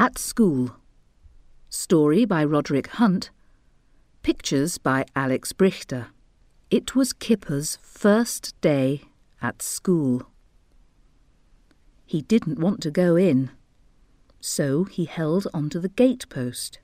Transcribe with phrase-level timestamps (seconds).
[0.00, 0.76] At School.
[1.70, 3.30] Story by Roderick Hunt.
[4.22, 6.10] Pictures by Alex Brychta.
[6.70, 9.02] It was Kipper's first day
[9.42, 10.30] at school.
[12.06, 13.50] He didn't want to go in,
[14.38, 16.78] so he held onto the gatepost.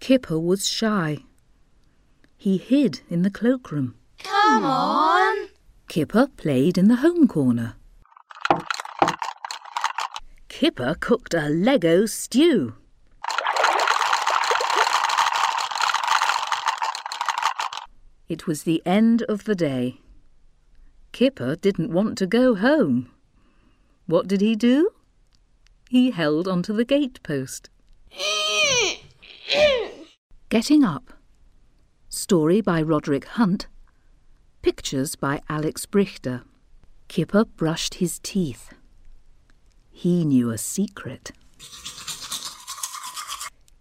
[0.00, 1.18] Kipper was shy.
[2.38, 3.96] He hid in the cloakroom.
[4.20, 5.48] Come on.
[5.88, 7.74] Kipper played in the home corner.
[10.58, 12.74] Kipper cooked a Lego stew.
[18.28, 20.00] It was the end of the day.
[21.12, 23.08] Kipper didn't want to go home.
[24.06, 24.90] What did he do?
[25.90, 27.70] He held onto the gate post.
[30.48, 31.12] Getting Up.
[32.08, 33.68] Story by Roderick Hunt.
[34.62, 36.42] Pictures by Alex Brychta.
[37.06, 38.74] Kipper brushed his teeth.
[39.98, 41.32] He knew a secret.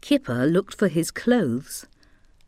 [0.02, 1.86] Kipper looked for his clothes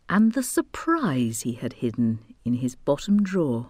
[0.10, 3.68] and the surprise he had hidden in his bottom drawer.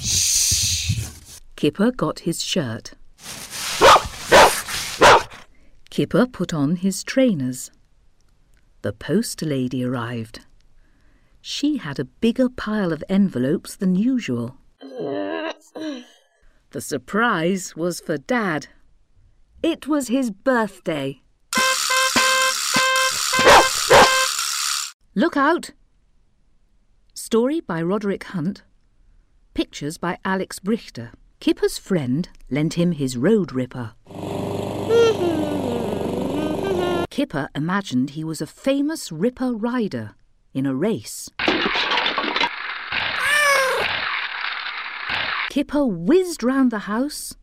[0.00, 1.06] Shh!
[1.54, 2.94] Kipper got his shirt.
[5.90, 7.70] Kipper put on his trainers.
[8.80, 10.40] The post lady arrived.
[11.40, 14.56] She had a bigger pile of envelopes than usual.
[16.72, 18.68] The surprise was for Dad.
[19.62, 21.20] It was his birthday.
[25.14, 25.72] Look out!
[27.12, 28.62] Story by Roderick Hunt.
[29.52, 31.10] Pictures by Alex Brychta.
[31.40, 33.92] Kipper's friend lent him his road ripper.
[37.10, 40.14] Kipper imagined he was a famous ripper rider
[40.54, 41.28] in a race.
[45.52, 47.36] Kipper whizzed round the house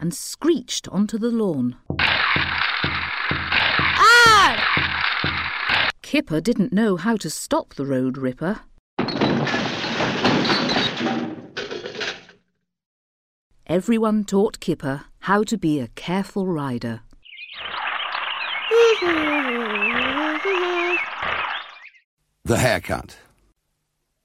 [0.00, 1.76] and screeched onto the lawn.
[3.98, 5.90] Ah!
[6.00, 8.60] Kipper didn't know how to stop the road ripper.
[13.66, 17.02] Everyone taught Kipper how to be a careful rider.
[22.46, 23.18] The haircut.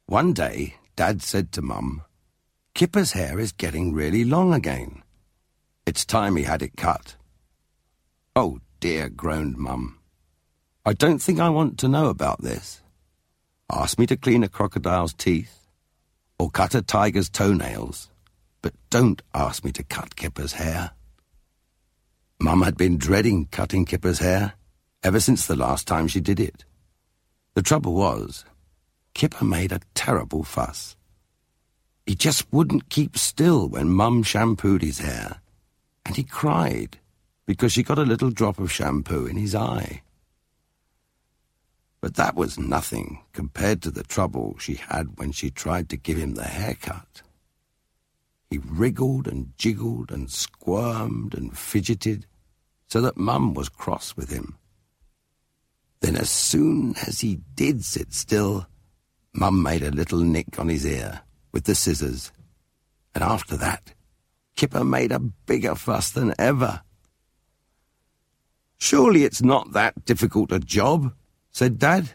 [0.06, 2.04] One day, Dad said to Mum,
[2.80, 5.04] Kipper's hair is getting really long again.
[5.86, 7.18] It's time he had it cut.
[8.38, 10.00] Oh dear, groaned Mum.
[10.86, 12.82] I don't think I want to know about this.
[13.70, 15.68] Ask me to clean a crocodile's teeth
[16.40, 18.10] or cut a tiger's toenails,
[18.62, 20.92] but don't ask me to cut Kipper's hair.
[22.40, 24.54] Mum had been dreading cutting Kipper's hair
[25.04, 26.64] ever since the last time she did it.
[27.56, 28.46] The trouble was,
[29.14, 30.96] Kipper made a terrible fuss.
[32.10, 35.42] He just wouldn't keep still when Mum shampooed his hair,
[36.04, 36.98] and he cried
[37.46, 40.02] because she got a little drop of shampoo in his eye.
[42.02, 46.18] But that was nothing compared to the trouble she had when she tried to give
[46.18, 47.22] him the haircut.
[48.50, 52.26] He wriggled and jiggled and squirmed and fidgeted
[52.88, 54.58] so that Mum was cross with him.
[56.00, 58.66] Then, as soon as he did sit still,
[59.32, 61.22] Mum made a little nick on his ear
[61.52, 62.32] with the scissors.
[63.14, 63.94] And after that,
[64.56, 66.82] Kipper made a bigger fuss than ever.
[68.78, 71.14] Surely it's not that difficult a job,
[71.52, 72.12] said Dad.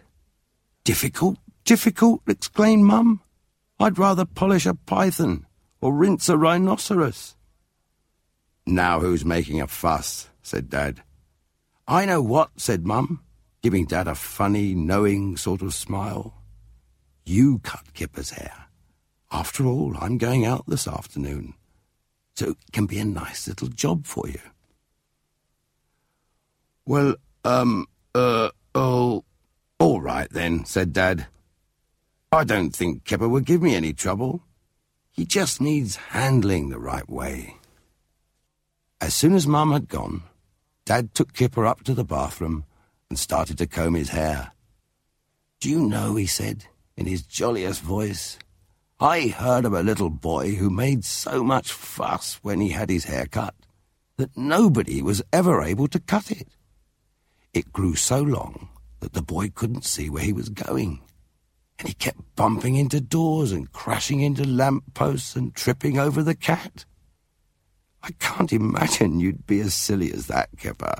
[0.85, 3.21] Difficult, difficult, exclaimed Mum.
[3.79, 5.47] I'd rather polish a python
[5.81, 7.37] or rinse a rhinoceros.
[8.67, 10.29] Now who's making a fuss?
[10.43, 11.03] said Dad.
[11.87, 13.25] I know what, said Mum
[13.65, 16.35] giving Dad a funny, knowing sort of smile.
[17.25, 18.67] You cut Kipper's hair.
[19.35, 21.55] After all, I'm going out this afternoon,
[22.37, 24.39] so it can be a nice little job for you.
[26.87, 29.25] Well, um, uh, oh,
[29.81, 31.27] all right then, said Dad.
[32.31, 34.41] I don't think Kipper would give me any trouble.
[35.11, 37.57] He just needs handling the right way.
[39.01, 40.23] As soon as Mum had gone,
[40.85, 42.67] Dad took Kipper up to the bathroom
[43.11, 44.53] and started to comb his hair.
[45.59, 46.67] Do you know, he said,
[46.97, 48.39] in his jolliest voice,
[49.01, 53.05] I heard of a little boy who made so much fuss when he had his
[53.05, 53.55] hair cut
[54.19, 56.49] that nobody was ever able to cut it.
[57.53, 58.69] It grew so long
[59.01, 61.03] that the boy couldn't see where he was going,
[61.79, 66.37] and he kept bumping into doors and crashing into lamp posts and tripping over the
[66.37, 66.85] cat.
[68.01, 70.95] I can't imagine you'd be as silly as that, Kipper.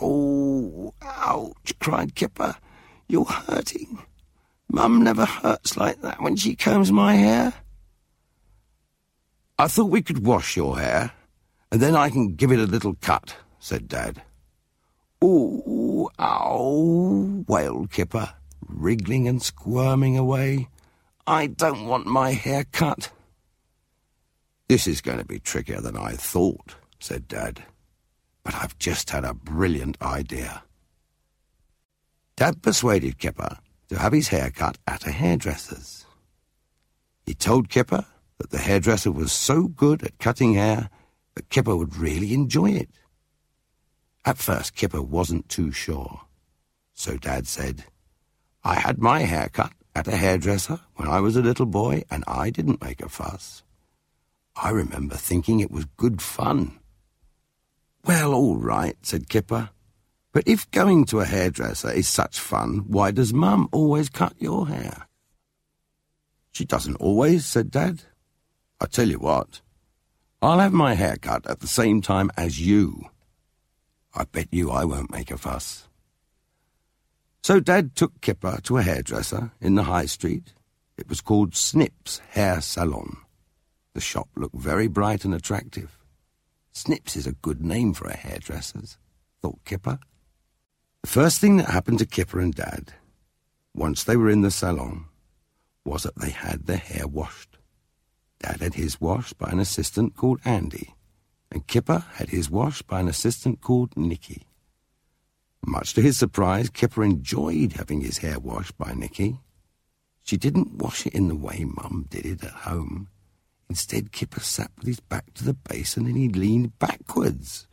[0.00, 2.56] Oh, ouch, cried Kipper.
[3.08, 4.04] You're hurting.
[4.72, 7.52] Mum never hurts like that when she combs my hair.
[9.58, 11.10] I thought we could wash your hair,
[11.72, 14.22] and then I can give it a little cut, said Dad.
[15.24, 18.32] Ooh, ow, wailed Kipper,
[18.64, 20.68] wriggling and squirming away.
[21.26, 23.10] I don't want my hair cut.
[24.68, 27.64] This is going to be trickier than I thought, said Dad.
[28.44, 30.62] But I've just had a brilliant idea.
[32.36, 33.58] Dad persuaded Kipper
[33.90, 36.06] to have his hair cut at a hairdresser's.
[37.26, 38.06] He told Kipper
[38.38, 40.90] that the hairdresser was so good at cutting hair
[41.34, 42.88] that Kipper would really enjoy it.
[44.24, 46.20] At first, Kipper wasn't too sure.
[46.94, 47.84] So Dad said,
[48.62, 52.22] I had my hair cut at a hairdresser when I was a little boy, and
[52.28, 53.64] I didn't make a fuss.
[54.54, 56.78] I remember thinking it was good fun.
[58.04, 59.70] Well, all right, said Kipper.
[60.32, 64.68] But if going to a hairdresser is such fun, why does Mum always cut your
[64.68, 65.08] hair?
[66.52, 68.02] She doesn't always, said Dad.
[68.80, 69.60] I tell you what,
[70.40, 73.10] I'll have my hair cut at the same time as you.
[74.14, 75.88] I bet you I won't make a fuss.
[77.42, 80.52] So Dad took Kipper to a hairdresser in the high street.
[80.96, 83.16] It was called Snip's Hair Salon.
[83.94, 85.98] The shop looked very bright and attractive.
[86.72, 88.98] Snips is a good name for a hairdresser's,
[89.42, 89.98] thought Kipper.
[91.02, 92.92] The first thing that happened to Kipper and Dad,
[93.74, 95.06] once they were in the salon,
[95.84, 97.58] was that they had their hair washed.
[98.40, 100.94] Dad had his washed by an assistant called Andy
[101.52, 104.46] and Kipper had his washed by an assistant called Nicky.
[105.66, 109.38] Much to his surprise, Kipper enjoyed having his hair washed by Nicky.
[110.22, 113.08] She didn't wash it in the way Mum did it at home.
[113.68, 117.66] Instead, Kipper sat with his back to the basin and he leaned backwards.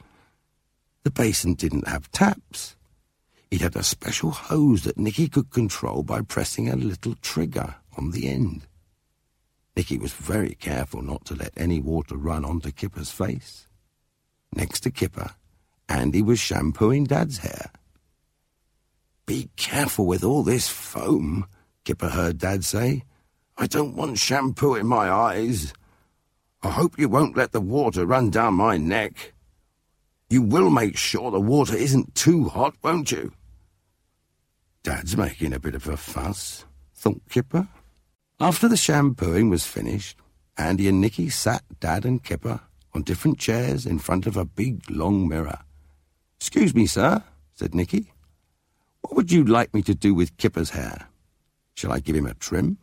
[1.03, 2.75] The basin didn't have taps.
[3.49, 8.11] It had a special hose that Nicky could control by pressing a little trigger on
[8.11, 8.67] the end.
[9.75, 13.67] Nicky was very careful not to let any water run onto Kipper's face.
[14.53, 15.31] Next to Kipper,
[15.87, 17.71] Andy was shampooing Dad's hair.
[19.25, 21.45] Be careful with all this foam,
[21.85, 23.03] Kipper heard Dad say.
[23.57, 25.73] I don't want shampoo in my eyes.
[26.63, 29.33] I hope you won't let the water run down my neck.
[30.29, 33.31] You will make sure the water isn't too hot, won't you?
[34.83, 37.67] Dad's making a bit of a fuss, thought Kipper.
[38.39, 40.17] After the shampooing was finished,
[40.57, 42.59] Andy and Nicky sat Dad and Kipper
[42.93, 45.59] on different chairs in front of a big long mirror.
[46.39, 48.11] Excuse me, sir, said Nicky.
[49.01, 51.07] What would you like me to do with Kipper's hair?
[51.75, 52.77] Shall I give him a trim?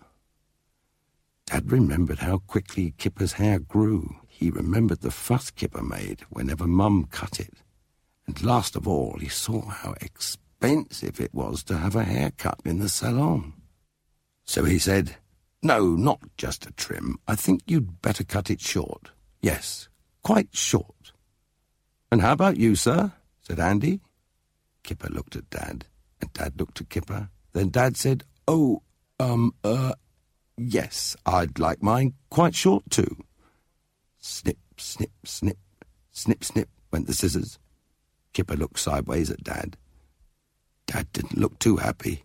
[1.47, 4.17] Dad remembered how quickly Kipper's hair grew.
[4.37, 7.63] He remembered the fuss Kipper made whenever Mum cut it.
[8.27, 12.81] And last of all, he saw how expensive it was to have a haircut in
[12.81, 13.53] the salon.
[14.45, 15.17] So he said,
[15.63, 17.19] No, not just a trim.
[17.29, 19.13] I think you'd better cut it short.
[19.41, 19.89] Yes,
[20.25, 21.13] quite short.
[22.11, 23.13] And how about you, sir?
[23.41, 24.01] said Andy.
[24.83, 25.87] Kipper looked at Dad,
[26.21, 27.29] and Dad looked at Kipper.
[27.53, 28.83] Then Dad said, Oh,
[29.21, 29.93] um, uh,
[30.57, 33.17] yes, I'd like mine quite short too.
[34.27, 35.59] Snip, snip, snip,
[36.11, 37.59] snip, snip went the scissors.
[38.33, 39.77] Kipper looked sideways at Dad.
[40.87, 42.25] Dad didn't look too happy.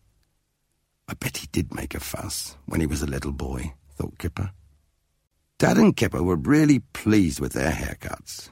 [1.10, 4.52] I bet he did make a fuss when he was a little boy, thought Kipper.
[5.58, 8.48] Dad and Kipper were really pleased with their haircuts.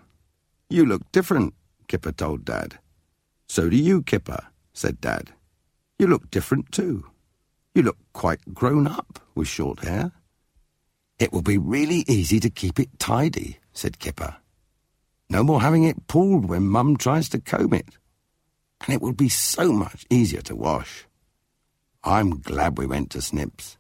[0.70, 1.54] You look different,
[1.88, 2.80] Kipper told Dad.
[3.48, 5.32] So do you, Kipper, said Dad.
[5.98, 7.06] You look different too.
[7.74, 10.12] You look quite grown up with short hair.
[11.20, 14.38] It will be really easy to keep it tidy, said Kipper.
[15.30, 17.98] No more having it pulled when Mum tries to comb it.
[18.86, 21.06] And it will be so much easier to wash.
[22.04, 23.78] I'm glad we went to Snips.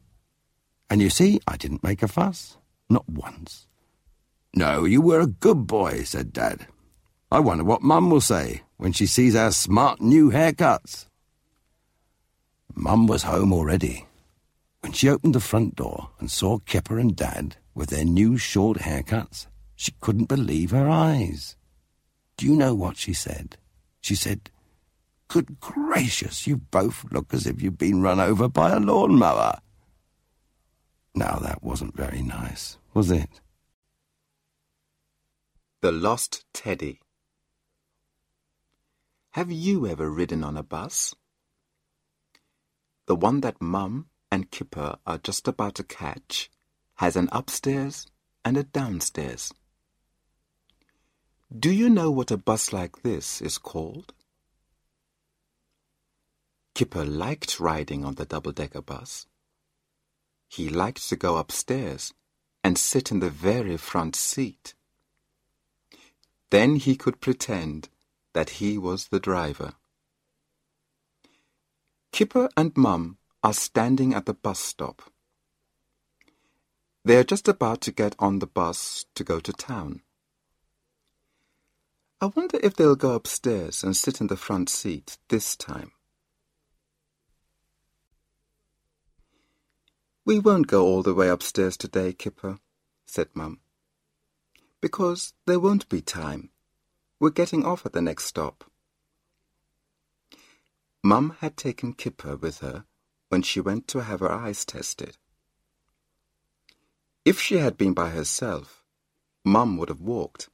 [0.89, 2.57] And you see, I didn't make a fuss.
[2.89, 3.67] Not once.
[4.55, 6.67] No, you were a good boy, said Dad.
[7.31, 11.05] I wonder what Mum will say when she sees our smart new haircuts.
[12.73, 14.06] Mum was home already.
[14.87, 18.77] When she opened the front door and saw Kipper and Dad with their new short
[18.77, 21.57] haircuts, she couldn't believe her eyes.
[22.37, 23.57] Do you know what she said?
[23.99, 24.49] She said,
[25.27, 29.59] Good gracious, you both look as if you've been run over by a lawnmower.
[31.13, 33.41] Now that wasn't very nice, was it?
[35.81, 37.01] The Lost Teddy.
[39.31, 41.13] Have you ever ridden on a bus?
[43.07, 44.05] The one that Mum
[44.37, 46.51] and Kipper are just about to catch
[46.97, 48.05] has an upstairs
[48.45, 49.51] and a downstairs.
[51.51, 54.13] Do you know what a bus like this is called?
[56.75, 59.25] Kipper liked riding on the double-decker bus.
[60.47, 62.13] He liked to go upstairs
[62.63, 64.75] and sit in the very front seat.
[66.51, 67.89] Then he could pretend
[68.33, 69.73] that he was the driver.
[72.11, 75.01] Kipper and Mum are standing at the bus stop.
[77.05, 80.01] They are just about to get on the bus to go to town.
[82.19, 85.91] I wonder if they'll go upstairs and sit in the front seat this time.
[90.25, 92.59] We won't go all the way upstairs today, Kipper,
[93.05, 93.59] said Mum.
[94.81, 96.49] Because there won't be time.
[97.19, 98.65] We're getting off at the next stop.
[101.01, 102.83] Mum had taken Kipper with her
[103.29, 105.17] when she went to have her eyes tested.
[107.25, 108.83] If she had been by herself,
[109.43, 110.49] Mum would have walked.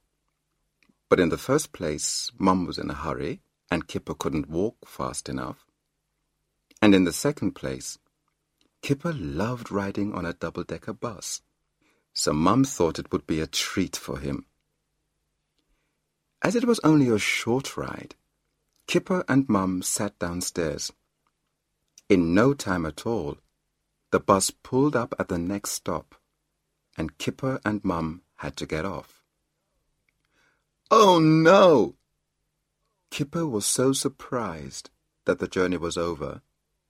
[1.08, 3.40] But in the first place, Mum was in a hurry,
[3.70, 5.64] and Kipper couldn't walk fast enough.
[6.82, 7.98] And in the second place,
[8.82, 11.42] Kipper loved riding on a double-decker bus,
[12.12, 14.46] so Mum thought it would be a treat for him.
[16.42, 18.14] As it was only a short ride,
[18.86, 20.92] Kipper and Mum sat downstairs.
[22.08, 23.38] In no time at all,
[24.10, 26.14] the bus pulled up at the next stop,
[26.96, 29.22] and Kipper and Mum had to get off.
[30.90, 31.96] Oh no!
[33.10, 34.90] Kipper was so surprised
[35.24, 36.42] that the journey was over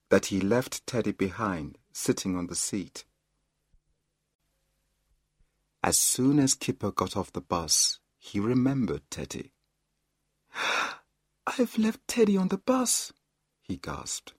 [0.08, 3.04] that he left Teddy behind sitting on the seat.
[5.82, 9.52] As soon as Kipper got off the bus, he remembered Teddy.
[11.46, 13.12] I've left Teddy on the bus,
[13.60, 14.34] he gasped.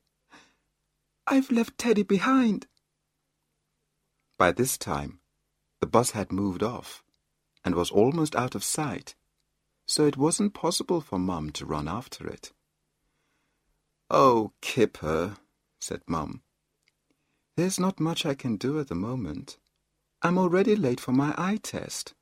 [1.27, 2.67] I've left Teddy behind.
[4.37, 5.19] By this time,
[5.79, 7.03] the bus had moved off
[7.63, 9.15] and was almost out of sight,
[9.87, 12.51] so it wasn't possible for Mum to run after it.
[14.11, 15.37] Oh, Kipper,
[15.79, 16.43] said Mum.
[17.57, 19.57] There's not much I can do at the moment.
[20.21, 22.13] I'm already late for my eye test.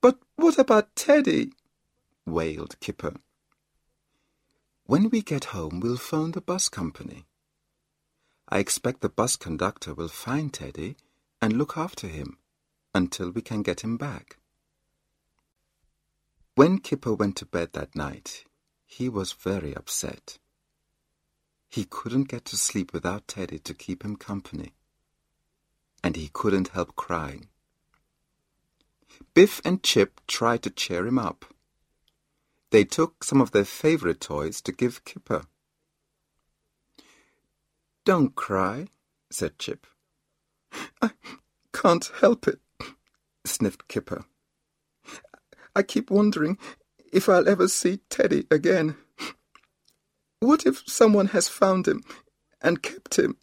[0.00, 1.52] But what about Teddy?
[2.26, 3.14] wailed Kipper.
[4.84, 7.26] When we get home, we'll phone the bus company.
[8.48, 10.96] I expect the bus conductor will find Teddy
[11.42, 12.38] and look after him
[12.94, 14.38] until we can get him back.
[16.54, 18.44] When Kipper went to bed that night,
[18.86, 20.38] he was very upset.
[21.68, 24.72] He couldn't get to sleep without Teddy to keep him company.
[26.02, 27.48] And he couldn't help crying.
[29.34, 31.44] Biff and Chip tried to cheer him up.
[32.70, 35.42] They took some of their favorite toys to give Kipper.
[38.06, 38.86] Don't cry,
[39.32, 39.84] said Chip.
[41.02, 41.10] I
[41.72, 42.60] can't help it,
[43.44, 44.24] sniffed Kipper.
[45.74, 46.56] I keep wondering
[47.12, 48.96] if I'll ever see Teddy again.
[50.38, 52.04] What if someone has found him
[52.62, 53.38] and kept him?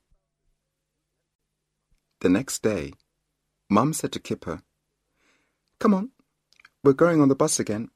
[2.22, 2.94] The next day,
[3.70, 4.62] Mum said to Kipper,
[5.82, 6.12] Come on,
[6.86, 7.90] we're going on the bus again.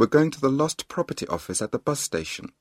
[0.00, 2.54] We're going to the lost property office at the bus station.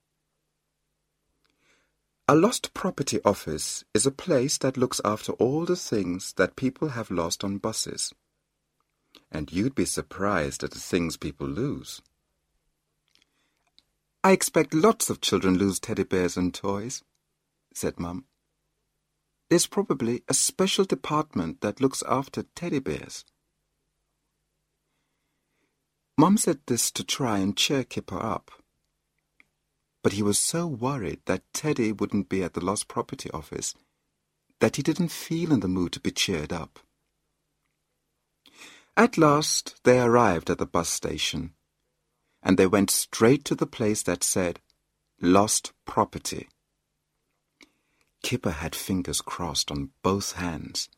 [2.25, 6.89] A lost property office is a place that looks after all the things that people
[6.89, 8.13] have lost on buses.
[9.29, 12.01] And you'd be surprised at the things people lose.
[14.23, 17.03] I expect lots of children lose teddy bears and toys,
[17.73, 18.23] said Mum.
[19.49, 23.25] There's probably a special department that looks after teddy bears.
[26.17, 28.62] Mum said this to try and cheer Kipper up.
[30.03, 33.73] But he was so worried that Teddy wouldn't be at the lost property office
[34.59, 36.79] that he didn't feel in the mood to be cheered up.
[38.95, 41.53] At last they arrived at the bus station
[42.43, 44.59] and they went straight to the place that said,
[45.21, 46.49] Lost Property.
[48.21, 50.89] Kipper had fingers crossed on both hands,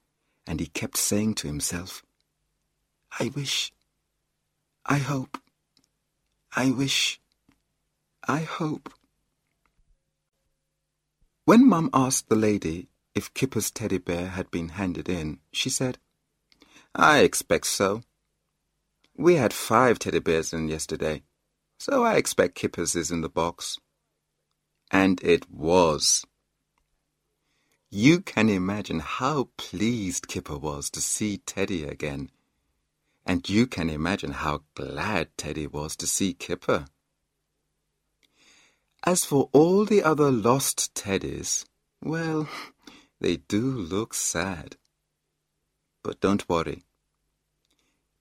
[0.48, 2.04] and he kept saying to himself,
[3.20, 3.72] I wish,
[4.86, 5.38] I hope,
[6.56, 7.20] I wish,
[8.28, 8.92] I hope.
[11.46, 16.00] When Mum asked the lady if Kipper's teddy bear had been handed in, she said,
[16.96, 18.02] I expect so.
[19.16, 21.22] We had five teddy bears in yesterday,
[21.78, 23.78] so I expect Kipper's is in the box.
[24.90, 26.26] And it was.
[27.92, 32.32] You can imagine how pleased Kipper was to see Teddy again.
[33.26, 36.88] And you can imagine how glad Teddy was to see Kipper.
[39.06, 41.66] As for all the other lost Teddies,
[42.02, 42.50] well,
[43.22, 44.78] they do look sad.
[46.04, 46.84] But don't worry.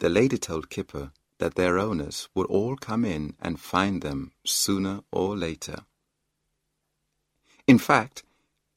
[0.01, 5.01] The lady told Kipper that their owners would all come in and find them sooner
[5.11, 5.87] or later.
[7.67, 8.23] In fact,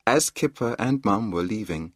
[0.06, 1.92] as Kipper and Mum were leaving,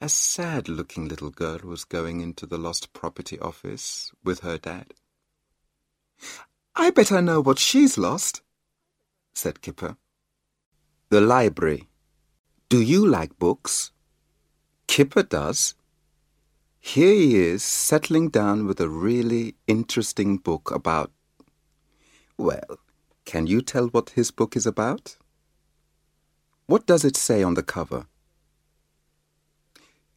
[0.00, 4.94] a sad-looking little girl was going into the lost property office with her dad.
[6.74, 8.40] I bet I know what she's lost,
[9.34, 9.96] said Kipper.
[11.10, 11.88] The library.
[12.68, 13.90] Do you like books?
[14.86, 15.74] Kipper does.
[16.80, 21.12] Here he is, settling down with a really interesting book about.
[22.36, 22.78] Well,
[23.24, 25.16] can you tell what his book is about?
[26.66, 28.06] What does it say on the cover?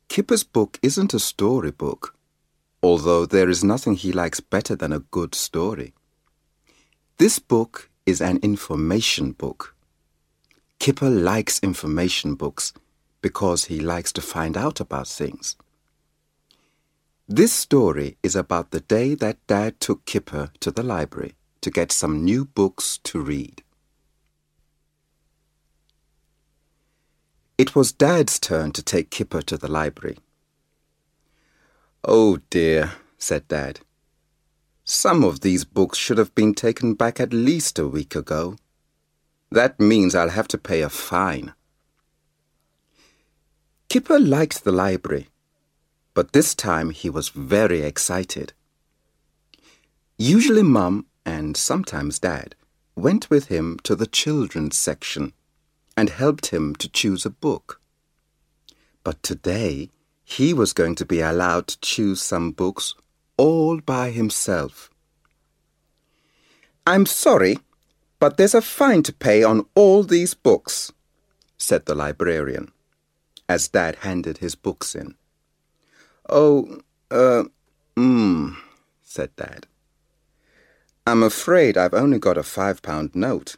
[0.08, 2.16] Kipper's book isn't a storybook,
[2.82, 5.94] although there is nothing he likes better than a good story.
[7.18, 9.76] This book is an information book.
[10.80, 12.74] Kipper likes information books
[13.22, 15.56] because he likes to find out about things.
[17.28, 21.92] This story is about the day that Dad took Kipper to the library to get
[21.92, 23.64] some new books to read.
[27.58, 30.18] It was Dad's turn to take Kipper to the library.
[32.04, 33.80] Oh dear, said Dad.
[34.88, 38.56] Some of these books should have been taken back at least a week ago.
[39.50, 41.56] That means I'll have to pay a fine.
[43.90, 45.30] Kipper liked the library,
[46.14, 48.54] but this time he was very excited.
[50.20, 52.54] Usually Mum and sometimes Dad
[52.96, 55.34] went with him to the children's section
[55.98, 57.82] and helped him to choose a book.
[59.04, 59.90] But today
[60.24, 62.94] he was going to be allowed to choose some books
[63.38, 64.90] all by himself.
[66.88, 67.58] I'm sorry,
[68.20, 70.92] but there's a fine to pay on all these books,
[71.58, 72.72] said the librarian,
[73.50, 75.16] as Dad handed his books in.
[76.30, 76.80] Oh,
[77.12, 77.44] uh,
[77.96, 78.56] mmm,
[79.04, 79.68] said Dad.
[81.08, 83.58] I'm afraid I've only got a five pound note.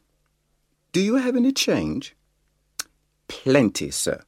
[0.92, 2.16] Do you have any change?
[3.28, 4.24] Plenty, sir,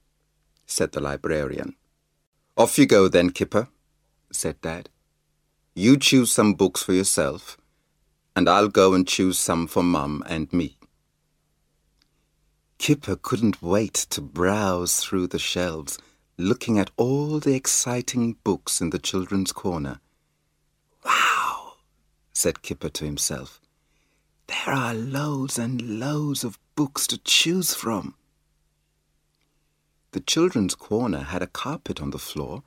[0.65, 1.75] said the librarian.
[2.57, 3.69] Off you go then, Kipper,
[4.31, 4.89] said Dad.
[5.75, 7.57] You choose some books for yourself,
[8.35, 10.77] and I'll go and choose some for Mum and me.
[12.77, 15.99] Kipper couldn't wait to browse through the shelves,
[16.37, 19.99] looking at all the exciting books in the children's corner.
[21.05, 21.73] Wow,
[22.33, 23.59] said Kipper to himself.
[24.47, 28.15] There are loads and loads of books to choose from.
[30.11, 32.63] The children's corner had a carpet on the floor,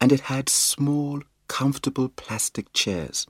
[0.00, 3.26] and it had small, comfortable plastic chairs.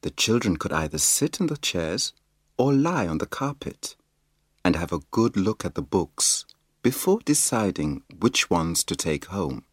[0.00, 2.12] The children could either sit in the chairs
[2.58, 3.94] or lie on the carpet
[4.64, 6.44] and have a good look at the books
[6.82, 9.64] before deciding which ones to take home.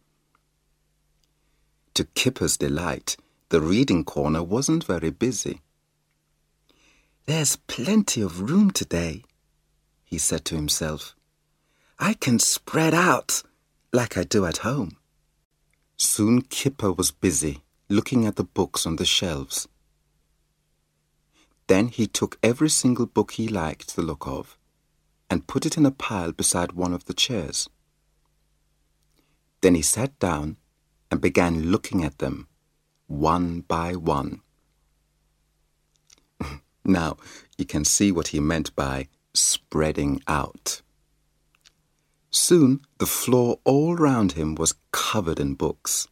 [1.94, 3.16] To Kipper's delight,
[3.48, 5.62] the reading corner wasn't very busy.
[7.26, 9.24] There's plenty of room today,
[10.04, 11.16] he said to himself.
[11.98, 13.42] I can spread out
[13.92, 14.96] like I do at home.
[15.96, 19.68] Soon Kipper was busy looking at the books on the shelves.
[21.66, 24.58] Then he took every single book he liked the look of
[25.30, 27.68] and put it in a pile beside one of the chairs.
[29.60, 30.56] Then he sat down
[31.10, 32.48] and began looking at them
[33.06, 34.40] one by one.
[36.84, 37.16] now,
[37.56, 40.82] you can see what he meant by spreading out.
[42.34, 46.08] Soon the floor all round him was covered in books.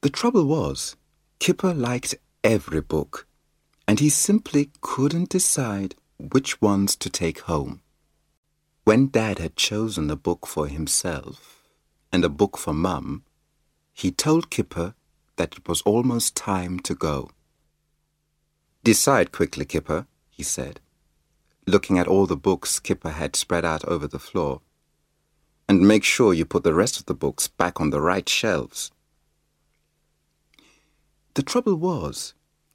[0.00, 0.96] The trouble was,
[1.38, 3.28] Kipper liked every book,
[3.86, 7.82] and he simply couldn't decide which ones to take home.
[8.82, 11.68] When Dad had chosen a book for himself
[12.12, 13.22] and a book for Mum,
[13.92, 14.94] he told Kipper
[15.36, 17.30] that it was almost time to go.
[18.82, 20.80] Decide quickly, Kipper, he said
[21.70, 24.60] looking at all the books Kipper had spread out over the floor.
[25.68, 28.90] And make sure you put the rest of the books back on the right shelves.
[31.34, 32.34] The trouble was,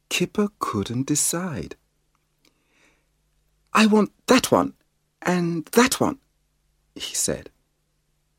[0.10, 1.76] Kipper couldn't decide.
[3.74, 4.74] I want that one
[5.22, 6.20] and that one,
[6.96, 7.50] he said.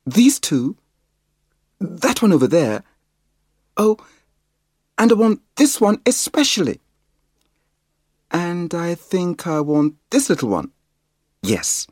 [0.07, 0.77] These two,
[1.79, 2.83] that one over there.
[3.77, 3.99] Oh,
[4.97, 6.81] and I want this one especially.
[8.31, 10.73] And I think I want this little one.
[11.43, 11.87] Yes.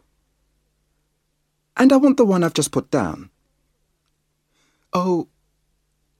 [1.77, 3.31] And I want the one I've just put down.
[4.92, 5.29] Oh,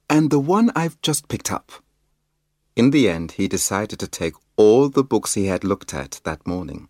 [0.09, 1.71] and the one I've just picked up.
[2.75, 6.45] In the end, he decided to take all the books he had looked at that
[6.45, 6.89] morning.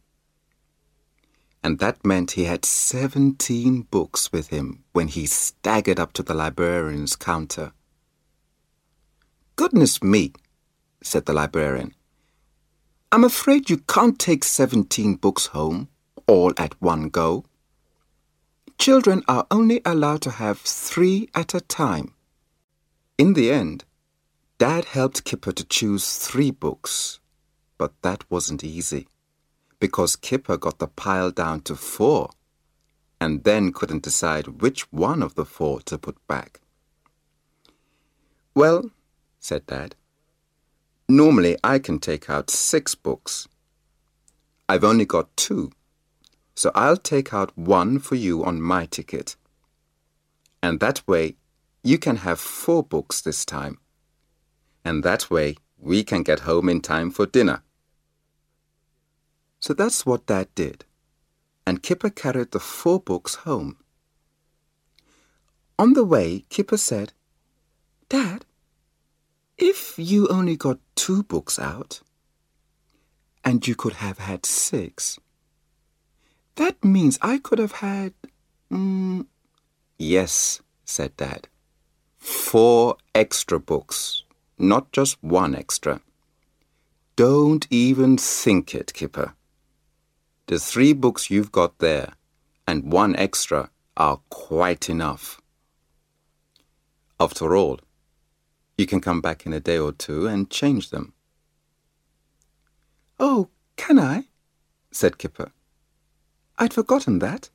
[1.63, 6.33] And that meant he had 17 books with him when he staggered up to the
[6.33, 7.71] librarian's counter.
[9.55, 10.33] Goodness me,
[11.01, 11.95] said the librarian.
[13.15, 15.87] I'm afraid you can't take 17 books home,
[16.27, 17.45] all at one go.
[18.77, 22.13] Children are only allowed to have three at a time.
[23.17, 23.85] In the end,
[24.57, 27.21] Dad helped Kipper to choose three books,
[27.77, 29.07] but that wasn't easy
[29.79, 32.31] because Kipper got the pile down to four
[33.21, 36.59] and then couldn't decide which one of the four to put back.
[38.53, 38.91] Well,
[39.39, 39.95] said Dad,
[41.07, 43.47] normally I can take out six books.
[44.67, 45.71] I've only got two,
[46.55, 49.35] so I'll take out one for you on my ticket.
[50.63, 51.35] And that way
[51.83, 53.77] you can have four books this time.
[54.83, 57.61] And that way we can get home in time for dinner.
[59.59, 60.85] So that's what Dad did
[61.65, 63.77] and Kipper carried the four books home.
[65.79, 67.13] On the way, Kipper said,
[69.75, 71.99] if you only got two books out,
[73.43, 75.19] and you could have had six,
[76.55, 78.13] that means I could have had.
[78.71, 79.25] Mm,
[79.99, 81.49] yes, said Dad.
[82.17, 84.23] Four extra books,
[84.57, 85.99] not just one extra.
[87.17, 89.33] Don't even think it, Kipper.
[90.47, 92.13] The three books you've got there
[92.65, 95.41] and one extra are quite enough.
[97.19, 97.79] After all,
[98.77, 101.13] you can come back in a day or two and change them.
[103.19, 104.25] Oh, can I?
[104.91, 105.51] said Kipper.
[106.57, 107.49] I'd forgotten that.